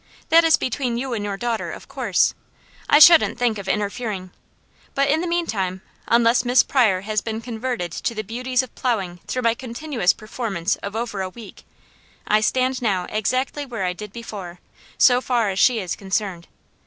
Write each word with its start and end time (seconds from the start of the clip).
That 0.29 0.43
is 0.43 0.57
between 0.57 0.97
you 0.97 1.13
and 1.13 1.23
your 1.23 1.37
daughter, 1.37 1.71
of 1.71 1.87
course. 1.87 2.33
I 2.89 2.97
shouldn't 2.97 3.37
think 3.37 3.59
of 3.59 3.67
interfering. 3.67 4.31
But 4.95 5.11
in 5.11 5.21
the 5.21 5.27
meantime, 5.27 5.83
unless 6.07 6.43
Miss 6.43 6.63
Pryor 6.63 7.01
has 7.01 7.21
been 7.21 7.39
converted 7.39 7.91
to 7.91 8.15
the 8.15 8.23
beauties 8.23 8.63
of 8.63 8.73
plowing 8.73 9.19
through 9.27 9.43
my 9.43 9.53
continuous 9.53 10.11
performance 10.13 10.75
of 10.77 10.95
over 10.95 11.21
a 11.21 11.29
week, 11.29 11.65
I 12.27 12.41
stand 12.41 12.81
now 12.81 13.05
exactly 13.11 13.63
where 13.63 13.85
I 13.85 13.93
did 13.93 14.11
before, 14.11 14.59
so 14.97 15.21
far 15.21 15.51
as 15.51 15.59
she 15.59 15.77
is 15.79 15.95
concerned. 15.95 16.47